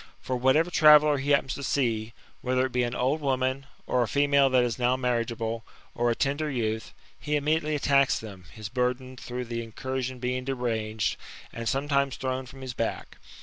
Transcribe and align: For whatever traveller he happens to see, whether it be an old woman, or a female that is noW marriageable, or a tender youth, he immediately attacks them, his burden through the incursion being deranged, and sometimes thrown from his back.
For 0.19 0.35
whatever 0.35 0.71
traveller 0.71 1.19
he 1.19 1.29
happens 1.29 1.53
to 1.53 1.61
see, 1.61 2.13
whether 2.41 2.65
it 2.65 2.71
be 2.71 2.81
an 2.81 2.95
old 2.95 3.21
woman, 3.21 3.67
or 3.85 4.01
a 4.01 4.07
female 4.07 4.49
that 4.49 4.63
is 4.63 4.77
noW 4.79 4.97
marriageable, 4.97 5.63
or 5.93 6.09
a 6.09 6.15
tender 6.15 6.49
youth, 6.49 6.91
he 7.19 7.35
immediately 7.35 7.75
attacks 7.75 8.17
them, 8.17 8.45
his 8.51 8.67
burden 8.67 9.15
through 9.15 9.45
the 9.45 9.61
incursion 9.61 10.17
being 10.17 10.43
deranged, 10.43 11.17
and 11.53 11.69
sometimes 11.69 12.15
thrown 12.15 12.47
from 12.47 12.61
his 12.61 12.73
back. 12.73 13.17